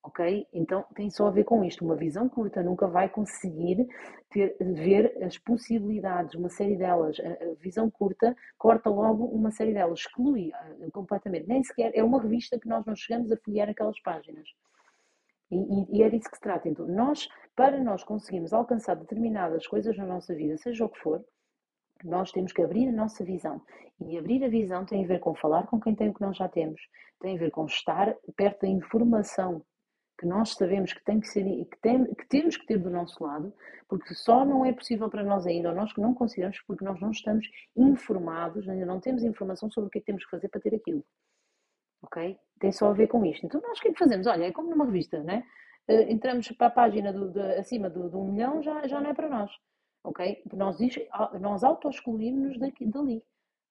ok? 0.08 0.48
Então 0.54 0.86
tem 0.96 1.10
só 1.10 1.28
a 1.28 1.32
ver 1.32 1.44
com 1.44 1.64
isto. 1.64 1.84
Uma 1.84 1.96
visão 1.96 2.28
curta 2.30 2.64
nunca 2.64 2.88
vai 2.88 3.10
conseguir 3.10 3.88
ter, 4.30 4.56
ver 4.60 5.22
as 5.24 5.38
possibilidades, 5.38 6.34
uma 6.36 6.50
série 6.50 6.78
delas. 6.78 7.18
A, 7.20 7.54
visão 7.62 7.90
curta 7.90 8.36
corta 8.58 8.90
logo 8.90 9.26
uma 9.26 9.52
série 9.52 9.74
delas, 9.74 10.00
exclui 10.00 10.52
uh, 10.80 10.92
completamente. 10.92 11.48
Nem 11.48 11.64
sequer 11.64 11.92
é 11.94 12.04
uma 12.04 12.22
revista 12.22 12.60
que 12.60 12.68
nós 12.68 12.86
não 12.86 12.96
chegamos 12.96 13.32
a 13.32 13.38
folhear 13.38 13.70
aquelas 13.70 14.00
páginas. 14.02 14.48
E, 15.52 15.56
e, 15.56 15.98
e 15.98 16.04
é 16.04 16.10
disso 16.10 16.30
que 16.30 16.38
se 16.38 16.42
trata. 16.42 16.68
Então, 16.68 16.88
nós, 16.88 17.28
para 17.56 17.78
nós 17.80 18.04
conseguirmos 18.04 18.54
alcançar 18.54 18.96
determinadas 18.96 19.68
coisas 19.68 19.96
na 19.98 20.06
nossa 20.06 20.34
vida, 20.34 20.58
seja 20.58 20.86
o 20.86 20.90
que 20.90 21.00
for, 21.00 21.24
nós 22.04 22.32
temos 22.32 22.54
que 22.54 22.62
abrir 22.62 22.88
a 22.88 22.92
nossa 22.92 23.24
visão. 23.24 23.62
E 24.00 24.18
abrir 24.18 24.44
a 24.44 24.50
visão 24.50 24.86
tem 24.86 25.04
a 25.04 25.08
ver 25.08 25.20
com 25.20 25.34
falar 25.36 25.68
com 25.68 25.80
quem 25.80 25.96
tem 25.96 26.10
o 26.10 26.14
que 26.14 26.22
nós 26.22 26.38
já 26.38 26.48
temos, 26.48 26.80
tem 27.20 27.36
a 27.36 27.40
ver 27.40 27.50
com 27.50 27.66
estar 27.66 28.16
perto 28.36 28.62
da 28.62 28.68
informação 28.68 29.64
que 30.18 30.26
nós 30.26 30.54
sabemos 30.54 30.94
que, 30.94 31.04
tem 31.04 31.20
que, 31.20 31.28
ser, 31.28 31.44
que, 31.44 31.78
tem, 31.82 32.06
que 32.16 32.28
temos 32.28 32.58
que 32.58 32.66
ter 32.66 32.80
do 32.80 32.90
nosso 32.90 33.24
lado, 33.24 33.54
porque 33.88 34.14
só 34.16 34.44
não 34.44 34.66
é 34.66 34.74
possível 34.74 35.10
para 35.10 35.24
nós 35.24 35.46
ainda, 35.46 35.70
ou 35.70 35.76
nós 35.76 35.94
que 35.94 36.02
não 36.02 36.14
consideramos, 36.14 36.60
porque 36.62 36.84
nós 36.84 37.00
não 37.00 37.12
estamos 37.12 37.48
informados, 37.76 38.68
ainda 38.68 38.86
não 38.86 39.00
temos 39.00 39.24
informação 39.24 39.70
sobre 39.70 39.88
o 39.88 39.92
que 39.92 40.00
é 40.00 40.02
que 40.02 40.08
temos 40.08 40.26
que 40.26 40.32
fazer 40.32 40.50
para 40.50 40.62
ter 40.62 40.76
aquilo. 40.76 41.04
Ok? 42.02 42.38
Tem 42.60 42.72
só 42.72 42.90
a 42.90 42.94
ver 42.94 43.08
com 43.08 43.24
isto. 43.26 43.46
Então 43.46 43.62
nós 43.62 43.78
o 43.78 43.82
que 43.82 43.90
é 43.90 43.94
que 43.94 44.00
fazemos? 44.00 44.28
Olha, 44.28 44.46
é 44.46 44.52
como 44.52 44.70
numa 44.70 44.86
revista, 44.86 45.22
né? 45.24 45.44
Uh, 45.88 46.12
entramos 46.12 46.52
para 46.52 46.68
a 46.68 46.72
página 46.72 47.14
do, 47.14 47.32
de, 47.32 47.40
acima 47.56 47.90
do, 47.90 48.10
do 48.10 48.20
um 48.20 48.32
milhão, 48.32 48.62
já, 48.62 48.88
já 48.88 49.00
não 49.00 49.10
é 49.10 49.14
para 49.14 49.30
nós. 49.30 49.52
Ok? 50.04 50.44
Nós, 50.54 50.78
nós 51.40 51.64
auto-excluímos-nos 51.64 52.58
dali. 52.60 53.24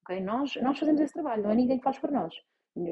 Ok? 0.02 0.20
Nós, 0.20 0.56
nós 0.56 0.78
fazemos 0.78 1.00
esse 1.00 1.12
trabalho, 1.12 1.42
não 1.42 1.50
é 1.50 1.54
ninguém 1.54 1.78
que 1.78 1.84
faz 1.84 1.98
por 1.98 2.10
nós. 2.10 2.34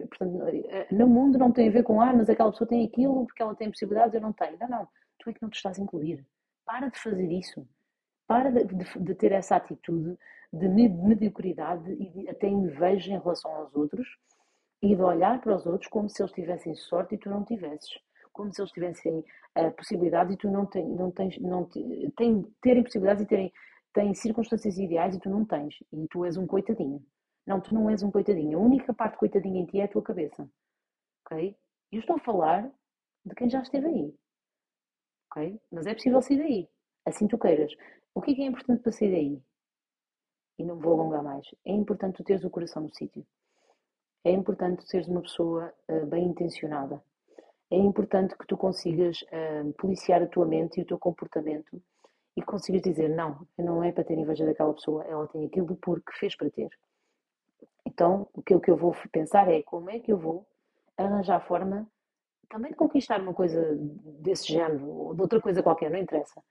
Portanto, 0.09 0.43
eh, 0.49 0.87
no 0.91 1.07
mundo 1.07 1.39
não 1.39 1.53
tem 1.53 1.69
a 1.69 1.73
ver 1.73 1.83
com, 1.83 2.01
ah, 2.01 2.13
mas 2.13 2.31
aquela 2.31 2.51
pessoa 2.51 2.67
tem 2.67 2.85
aquilo 2.87 3.27
porque 3.27 3.43
ela 3.43 3.55
tem 3.55 3.71
possibilidades, 3.71 4.15
eu 4.15 4.21
não 4.21 4.33
tenho. 4.33 4.57
Não, 4.59 4.69
não. 4.69 4.89
Tu 5.19 5.31
é 5.31 5.33
que 5.33 5.43
não 5.43 5.51
te 5.51 5.57
estás 5.57 5.79
a 5.79 5.83
incluir. 5.83 6.25
Para 6.65 6.89
de 6.89 6.99
fazer 6.99 7.31
isso. 7.31 7.67
Para 8.27 8.51
de, 8.51 8.65
de, 8.65 8.99
de 8.99 9.15
ter 9.15 9.33
essa 9.33 9.57
atitude 9.57 10.19
de 10.53 10.69
mediocridade 10.69 11.93
e 11.93 12.09
de, 12.11 12.31
até 12.31 12.49
inveja 12.49 13.13
em 13.13 13.19
relação 13.19 13.53
aos 13.55 13.75
outros 13.75 14.07
e 14.81 14.95
de 14.95 15.03
olhar 15.03 15.41
para 15.41 15.57
os 15.57 15.67
outros 15.67 15.89
como 15.89 16.09
se 16.09 16.23
eles 16.23 16.33
tivessem 16.33 16.75
sorte 16.75 17.15
e 17.15 17.19
tu 17.19 17.29
não 17.29 17.45
tivesses. 17.45 17.91
Como 18.33 18.53
se 18.53 18.61
eles 18.61 18.73
tivessem 18.73 19.19
uh, 19.19 19.73
possibilidades 19.77 20.35
e 20.35 20.37
tu 20.37 20.51
não, 20.51 20.67
tens, 20.67 20.89
não 20.97 21.11
tens, 21.11 21.39
não 21.39 21.65
tem, 22.17 22.43
terem 22.61 22.83
possibilidades 22.83 23.23
e 23.23 23.27
terem, 23.27 23.53
têm 23.93 24.15
circunstâncias 24.15 24.79
ideais 24.79 25.15
e 25.15 25.21
tu 25.21 25.29
não 25.29 25.45
tens. 25.45 25.75
E 25.93 26.07
tu 26.09 26.25
és 26.25 26.37
um 26.37 26.47
coitadinho. 26.47 27.03
Não, 27.47 27.61
tu 27.61 27.75
não 27.75 27.91
és 27.91 28.03
um 28.03 28.11
coitadinho. 28.11 28.59
A 28.59 28.63
única 28.63 28.95
parte 28.95 29.19
coitadinha 29.19 29.61
em 29.61 29.67
ti 29.67 29.81
é 29.81 29.85
a 29.85 29.89
tua 29.89 30.03
cabeça. 30.03 30.49
Ok? 31.25 31.57
Eu 31.93 32.01
estou 32.01 32.17
a 32.17 32.21
falar 32.21 32.71
de 33.25 33.35
quem 33.35 33.49
já 33.49 33.61
esteve 33.61 33.87
aí. 33.87 34.15
Ok? 35.31 35.61
Mas 35.71 35.87
é 35.87 35.95
possível 35.95 36.23
sair 36.23 36.39
daí. 36.39 36.69
Assim 37.05 37.27
tu 37.27 37.39
queiras. 37.39 37.73
O 38.15 38.21
que 38.21 38.33
é 38.33 38.35
que 38.35 38.43
é 38.43 38.47
importante 38.47 38.83
para 38.83 38.93
sair 38.93 39.11
daí? 39.11 39.43
E 40.59 40.65
não 40.65 40.79
vou 40.79 40.95
alongar 40.95 41.23
mais. 41.23 41.47
É 41.65 41.73
importante 41.73 42.17
tu 42.17 42.25
teres 42.25 42.45
o 42.45 42.51
coração 42.51 42.83
no 42.83 42.95
sítio. 42.95 43.27
É 44.25 44.31
importante 44.31 44.89
seres 44.89 45.07
uma 45.09 45.21
pessoa 45.21 45.73
uh, 45.89 46.07
bem 46.07 46.25
intencionada. 46.27 47.03
É 47.71 47.77
importante 47.77 48.37
que 48.39 48.47
tu 48.47 48.57
consigas 48.57 49.21
uh, 49.23 49.73
policiar 49.75 50.23
a 50.23 50.27
tua 50.27 50.47
mente 50.47 50.79
e 50.79 50.83
o 50.83 50.87
teu 50.87 50.99
comportamento 50.99 51.83
e 52.37 52.43
consigas 52.43 52.83
dizer: 52.83 53.09
não, 53.09 53.47
não 53.59 53.83
é 53.83 53.93
para 53.93 54.05
ter 54.05 54.17
inveja 54.17 54.47
daquela 54.47 54.73
pessoa, 54.73 55.05
ela 55.05 55.27
tem 55.29 55.45
aquilo 55.45 55.77
porque 55.77 56.13
fez 56.19 56.37
para 56.37 56.51
ter. 56.51 56.71
Então, 57.87 58.29
o 58.33 58.43
que, 58.43 58.55
o 58.55 58.61
que 58.61 58.71
eu 58.71 58.77
vou 58.77 58.95
pensar 59.13 59.49
é 59.49 59.63
como 59.63 59.91
é 59.91 60.01
que 60.01 60.13
eu 60.13 60.19
vou 60.19 60.47
arranjar 60.97 61.41
forma 61.47 61.89
também 62.49 62.71
de 62.71 62.77
conquistar 62.77 63.21
uma 63.21 63.35
coisa 63.35 63.77
desse 64.21 64.53
género, 64.53 64.89
ou 64.89 65.15
de 65.15 65.21
outra 65.21 65.41
coisa 65.41 65.63
qualquer, 65.63 65.91
não 65.91 65.99
interessa. 65.99 66.43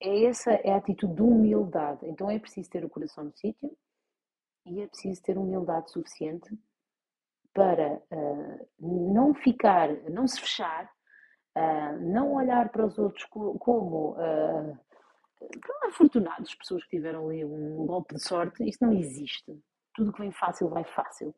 É 0.00 0.24
essa 0.24 0.52
é 0.52 0.72
a 0.72 0.76
atitude 0.76 1.14
de 1.14 1.22
humildade. 1.22 2.06
Então 2.06 2.30
é 2.30 2.38
preciso 2.38 2.70
ter 2.70 2.84
o 2.84 2.88
coração 2.88 3.24
no 3.24 3.32
sítio 3.32 3.70
e 4.66 4.80
é 4.80 4.86
preciso 4.86 5.22
ter 5.22 5.36
humildade 5.36 5.90
suficiente 5.90 6.56
para 7.52 8.00
uh, 8.10 8.68
não 8.78 9.34
ficar, 9.34 9.88
não 10.10 10.26
se 10.26 10.40
fechar, 10.40 10.90
uh, 11.56 12.00
não 12.00 12.34
olhar 12.34 12.68
para 12.70 12.86
os 12.86 12.98
outros 12.98 13.24
como 13.24 14.12
uh, 14.12 14.78
afortunados, 15.84 16.54
pessoas 16.54 16.84
que 16.84 16.96
tiveram 16.96 17.28
ali 17.28 17.44
um 17.44 17.86
golpe 17.86 18.14
de 18.14 18.22
sorte. 18.22 18.68
Isso 18.68 18.78
não 18.82 18.92
existe. 18.92 19.58
Tudo 19.94 20.12
que 20.12 20.20
vem 20.20 20.32
fácil 20.32 20.68
vai 20.68 20.84
fácil. 20.84 21.34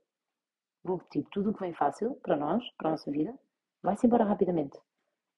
Vou 0.85 0.97
repetir, 0.97 1.27
tudo 1.31 1.53
que 1.53 1.61
vem 1.61 1.75
fácil 1.75 2.17
para 2.17 2.37
nós, 2.37 2.65
para 2.77 2.89
a 2.89 2.91
nossa 2.93 3.11
vida, 3.11 3.39
vai-se 3.83 4.07
embora 4.07 4.25
rapidamente. 4.25 4.79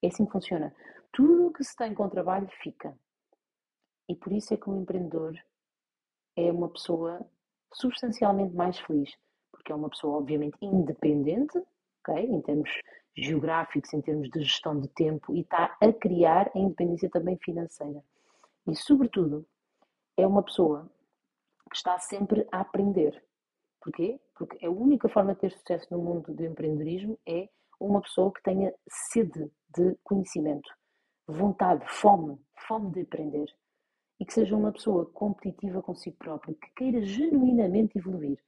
É 0.03 0.09
assim 0.09 0.25
que 0.25 0.33
funciona. 0.33 0.75
Tudo 1.13 1.47
o 1.47 1.53
que 1.53 1.63
se 1.63 1.77
tem 1.77 1.95
com 1.95 2.09
trabalho 2.09 2.49
fica. 2.63 2.97
E 4.09 4.15
por 4.15 4.33
isso 4.33 4.53
é 4.53 4.57
que 4.57 4.69
um 4.69 4.83
empreendedor 4.83 5.35
é 6.37 6.51
uma 6.51 6.69
pessoa 6.69 7.25
substancialmente 7.73 8.55
mais 8.55 8.79
feliz, 8.81 9.11
porque 9.51 9.73
é 9.73 9.75
uma 9.75 9.89
pessoa 9.89 10.19
obviamente 10.19 10.57
independente, 10.61 11.59
ok, 12.01 12.25
em 12.25 12.41
termos 12.43 12.71
geográficos, 13.17 13.93
em 13.93 14.01
termos 14.01 14.29
de 14.31 14.43
gestão 14.43 14.79
de 14.79 14.89
tempo, 14.89 15.35
e 15.35 15.41
está 15.41 15.77
a 15.81 15.93
criar 15.93 16.51
a 16.55 16.59
independência 16.59 17.09
também 17.09 17.39
financeira. 17.39 18.03
E 18.67 18.75
sobretudo 18.75 19.47
é 20.17 20.27
uma 20.27 20.43
pessoa 20.43 20.91
que 21.75 21.79
está 21.79 21.99
sempre 21.99 22.47
a 22.53 22.61
aprender. 22.61 23.21
Porquê? 23.83 24.21
Porque 24.37 24.65
a 24.65 24.71
única 24.71 25.09
forma 25.09 25.35
de 25.35 25.41
ter 25.41 25.51
sucesso 25.51 25.89
no 25.91 25.99
mundo 25.99 26.33
do 26.33 26.45
empreendedorismo 26.45 27.19
é 27.27 27.49
uma 27.81 28.01
pessoa 28.01 28.33
que 28.33 28.43
tenha 28.45 28.73
sede 28.89 29.51
de 29.77 29.99
conhecimento, 30.05 30.71
vontade, 31.27 31.85
fome, 31.89 32.41
fome 32.69 32.93
de 32.93 33.01
aprender. 33.01 33.47
E 34.21 34.25
que 34.25 34.33
seja 34.33 34.57
uma 34.57 34.71
pessoa 34.71 35.07
competitiva 35.07 35.83
consigo 35.83 36.17
própria, 36.17 36.55
que 36.55 36.71
queira 36.77 37.03
genuinamente 37.03 37.99
evoluir, 37.99 38.39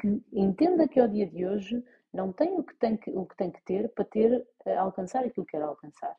que 0.00 0.20
entenda 0.32 0.88
que 0.88 0.98
ao 0.98 1.06
dia 1.06 1.28
de 1.28 1.46
hoje 1.46 1.80
não 2.12 2.32
tem 2.32 2.58
o 2.58 2.64
que 2.64 2.74
tem 2.74 2.96
que, 2.96 3.10
o 3.12 3.24
que, 3.24 3.36
tem 3.36 3.52
que 3.52 3.62
ter 3.64 3.88
para 3.94 4.04
ter, 4.04 4.44
eh, 4.66 4.76
alcançar 4.76 5.20
aquilo 5.24 5.46
que 5.46 5.52
quer 5.52 5.62
alcançar 5.62 6.16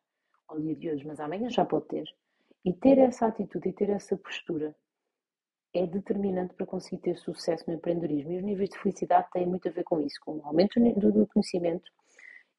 ao 0.47 0.57
dia 0.61 0.75
de 0.75 0.89
hoje, 0.89 1.05
mas 1.05 1.19
amanhã 1.19 1.49
já 1.49 1.65
pode 1.65 1.87
ter. 1.87 2.05
E 2.63 2.71
ter 2.71 2.97
essa 2.97 3.27
atitude 3.27 3.67
e 3.67 3.73
ter 3.73 3.89
essa 3.89 4.15
postura 4.15 4.73
é 5.75 5.85
determinante 5.85 6.53
para 6.53 6.65
conseguir 6.65 7.01
ter 7.01 7.17
sucesso 7.17 7.65
no 7.67 7.75
empreendedorismo. 7.75 8.31
E 8.31 8.37
os 8.37 8.43
níveis 8.43 8.69
de 8.69 8.79
felicidade 8.79 9.27
têm 9.31 9.45
muito 9.45 9.67
a 9.67 9.71
ver 9.71 9.83
com 9.83 9.99
isso, 9.99 10.19
com 10.23 10.37
o 10.37 10.45
aumento 10.45 10.79
do 10.79 11.27
conhecimento 11.27 11.91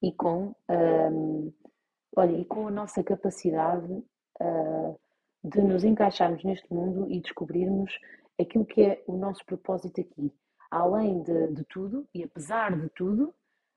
e 0.02 0.12
com, 0.12 0.54
um, 0.70 1.52
olha, 2.14 2.36
e 2.36 2.44
com 2.44 2.68
a 2.68 2.70
nossa 2.70 3.02
capacidade 3.02 3.90
uh, 3.90 5.00
de 5.42 5.62
nos 5.62 5.84
encaixarmos 5.84 6.44
neste 6.44 6.72
mundo 6.72 7.10
e 7.10 7.20
descobrirmos 7.20 7.98
aquilo 8.38 8.66
que 8.66 8.82
é 8.82 9.02
o 9.06 9.16
nosso 9.16 9.44
propósito 9.46 10.00
aqui. 10.00 10.32
Além 10.70 11.22
de, 11.22 11.52
de 11.54 11.64
tudo, 11.64 12.06
e 12.14 12.22
apesar 12.22 12.78
de 12.78 12.88
tudo, 12.90 13.34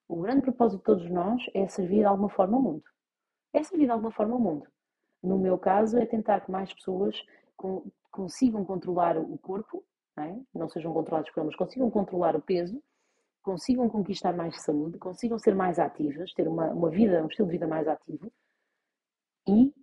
o 0.07 0.21
grande 0.21 0.41
propósito 0.41 0.79
de 0.79 0.83
todos 0.83 1.09
nós 1.09 1.41
é 1.53 1.67
servir 1.67 1.99
de 1.99 2.05
alguma 2.05 2.29
forma 2.29 2.57
ao 2.57 2.63
mundo. 2.63 2.83
É 3.53 3.63
servir 3.63 3.85
de 3.85 3.91
alguma 3.91 4.11
forma 4.11 4.33
ao 4.33 4.39
mundo. 4.39 4.67
No 5.23 5.37
meu 5.37 5.57
caso, 5.57 5.97
é 5.97 6.05
tentar 6.05 6.41
que 6.41 6.51
mais 6.51 6.73
pessoas 6.73 7.15
consigam 8.19 8.65
controlar 8.65 9.17
o 9.17 9.37
corpo, 9.37 9.81
não, 10.17 10.23
é? 10.25 10.41
não 10.53 10.67
sejam 10.67 10.93
controlados 10.93 11.31
por 11.31 11.41
eles, 11.41 11.55
consigam 11.55 11.89
controlar 11.89 12.35
o 12.35 12.41
peso, 12.41 12.83
consigam 13.41 13.87
conquistar 13.87 14.33
mais 14.33 14.61
saúde, 14.61 14.97
consigam 14.97 15.39
ser 15.39 15.55
mais 15.55 15.79
ativas, 15.79 16.33
ter 16.33 16.45
uma, 16.45 16.67
uma 16.67 16.89
vida, 16.89 17.23
um 17.23 17.27
estilo 17.27 17.47
de 17.47 17.53
vida 17.53 17.65
mais 17.65 17.87
ativo 17.87 18.29
e 19.47 19.73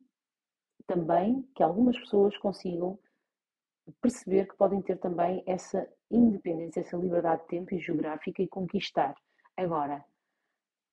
também 0.87 1.49
que 1.55 1.63
algumas 1.63 1.99
pessoas 1.99 2.37
consigam 2.37 2.99
perceber 4.03 4.47
que 4.47 4.57
podem 4.59 4.83
ter 4.83 4.99
também 4.99 5.43
essa 5.47 5.89
independência, 6.11 6.81
essa 6.81 6.99
liberdade 6.99 7.41
de 7.41 7.49
tempo 7.49 7.75
e 7.75 7.79
geográfica 7.79 8.43
e 8.43 8.49
conquistar. 8.49 9.15
Agora, 9.57 10.05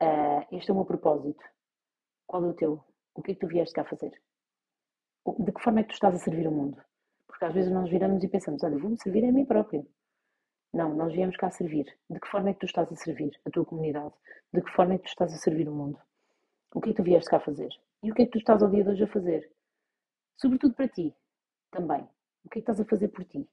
uh, 0.01 0.55
este 0.55 0.71
é 0.71 0.73
o 0.73 0.77
meu 0.77 0.85
propósito. 0.85 1.43
Qual 2.25 2.45
é 2.45 2.47
o 2.47 2.53
teu? 2.53 2.81
O 3.13 3.21
que 3.21 3.31
é 3.31 3.33
que 3.33 3.41
tu 3.41 3.47
vieste 3.47 3.75
cá 3.75 3.83
fazer? 3.83 4.11
De 5.39 5.51
que 5.51 5.61
forma 5.61 5.81
é 5.81 5.83
que 5.83 5.89
tu 5.89 5.95
estás 5.95 6.15
a 6.15 6.19
servir 6.19 6.47
o 6.47 6.51
mundo? 6.51 6.81
Porque 7.43 7.51
às 7.51 7.55
vezes 7.55 7.73
nós 7.73 7.89
viramos 7.89 8.23
e 8.23 8.27
pensamos, 8.29 8.63
olha, 8.63 8.77
vou-me 8.77 8.97
servir 8.97 9.25
a 9.25 9.31
mim 9.33 9.43
próprio. 9.43 9.85
Não, 10.73 10.95
nós 10.95 11.11
viemos 11.11 11.35
cá 11.35 11.51
servir. 11.51 11.93
De 12.09 12.17
que 12.17 12.27
forma 12.29 12.49
é 12.49 12.53
que 12.53 12.61
tu 12.61 12.65
estás 12.65 12.89
a 12.89 12.95
servir 12.95 13.37
a 13.45 13.49
tua 13.49 13.65
comunidade? 13.65 14.13
De 14.53 14.61
que 14.61 14.71
forma 14.71 14.93
é 14.93 14.97
que 14.97 15.03
tu 15.03 15.09
estás 15.09 15.33
a 15.33 15.35
servir 15.35 15.67
o 15.67 15.75
mundo? 15.75 15.99
O 16.73 16.79
que 16.79 16.91
é 16.91 16.93
que 16.93 16.95
tu 16.95 17.03
vieste 17.03 17.29
cá 17.29 17.41
fazer? 17.41 17.67
E 18.01 18.09
o 18.09 18.15
que 18.15 18.21
é 18.21 18.25
que 18.27 18.31
tu 18.31 18.37
estás 18.37 18.63
ao 18.63 18.69
dia 18.69 18.85
de 18.85 18.91
hoje 18.91 19.03
a 19.03 19.07
fazer? 19.07 19.51
Sobretudo 20.37 20.73
para 20.73 20.87
ti, 20.87 21.13
também. 21.69 22.07
O 22.45 22.49
que 22.49 22.59
é 22.59 22.61
que 22.61 22.71
estás 22.71 22.79
a 22.79 22.85
fazer 22.85 23.09
por 23.09 23.25
ti? 23.25 23.45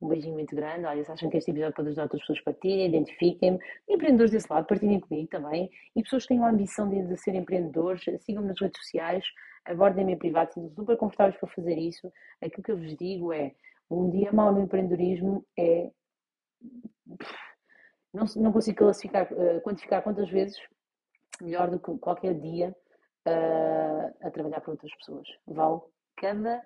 Um 0.00 0.08
beijinho 0.08 0.34
muito 0.34 0.54
grande. 0.54 0.84
Olha, 0.84 1.02
se 1.04 1.10
acham 1.10 1.30
que 1.30 1.38
este 1.38 1.50
episódio 1.50 1.74
pode 1.74 1.88
ajudar 1.88 2.02
outras 2.04 2.20
pessoas, 2.20 2.40
partilhem, 2.42 2.88
identifiquem-me. 2.88 3.58
Empreendedores 3.88 4.30
desse 4.30 4.52
lado, 4.52 4.66
partilhem 4.66 5.00
comigo 5.00 5.28
também. 5.28 5.70
E 5.94 6.02
pessoas 6.02 6.24
que 6.24 6.28
tenham 6.28 6.44
a 6.44 6.50
ambição 6.50 6.88
de, 6.88 7.02
de 7.02 7.16
ser 7.16 7.34
empreendedores, 7.34 8.04
sigam-me 8.20 8.48
nas 8.48 8.60
redes 8.60 8.80
sociais. 8.82 9.24
abordem-me 9.64 10.12
em 10.12 10.18
privado, 10.18 10.52
sinto 10.52 10.74
super 10.74 10.96
confortáveis 10.96 11.38
para 11.38 11.48
fazer 11.48 11.78
isso. 11.78 12.12
Aquilo 12.42 12.62
que 12.62 12.72
eu 12.72 12.76
vos 12.76 12.96
digo 12.96 13.32
é, 13.32 13.52
um 13.90 14.10
dia 14.10 14.32
mau 14.32 14.52
no 14.52 14.60
empreendedorismo 14.60 15.44
é... 15.58 15.90
Não, 18.12 18.24
não 18.36 18.52
consigo 18.52 18.78
classificar, 18.78 19.30
uh, 19.32 19.60
quantificar 19.62 20.02
quantas 20.02 20.28
vezes 20.30 20.58
melhor 21.40 21.70
do 21.70 21.78
que 21.78 21.98
qualquer 21.98 22.34
dia 22.34 22.74
uh, 23.28 24.26
a 24.26 24.30
trabalhar 24.30 24.60
para 24.60 24.70
outras 24.70 24.94
pessoas. 24.96 25.28
Vale 25.46 25.80
cada, 26.16 26.62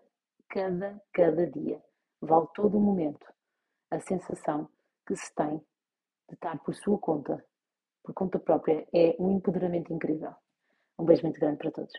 cada, 0.48 1.00
cada 1.12 1.46
dia. 1.48 1.82
Vale 2.20 2.46
todo 2.54 2.76
o 2.76 2.80
momento. 2.80 3.26
A 3.90 3.98
sensação 4.00 4.68
que 5.06 5.16
se 5.16 5.34
tem 5.34 5.58
de 6.28 6.34
estar 6.34 6.58
por 6.62 6.74
sua 6.74 6.98
conta, 6.98 7.44
por 8.02 8.14
conta 8.14 8.38
própria, 8.38 8.86
é 8.94 9.16
um 9.18 9.36
empoderamento 9.36 9.92
incrível. 9.92 10.32
Um 10.98 11.04
beijo 11.04 11.22
muito 11.22 11.40
grande 11.40 11.58
para 11.58 11.70
todos. 11.70 11.92